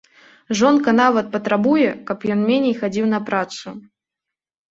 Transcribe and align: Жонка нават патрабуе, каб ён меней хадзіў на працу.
Жонка 0.59 0.93
нават 0.99 1.27
патрабуе, 1.35 1.89
каб 2.09 2.25
ён 2.35 2.39
меней 2.49 2.75
хадзіў 2.81 3.05
на 3.13 3.19
працу. 3.27 3.65